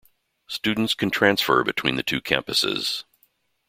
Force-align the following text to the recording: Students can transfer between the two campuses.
Students 0.47 0.95
can 0.95 1.11
transfer 1.11 1.63
between 1.63 1.95
the 1.95 2.01
two 2.01 2.21
campuses. 2.21 3.03